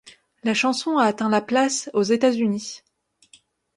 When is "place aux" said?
1.41-2.01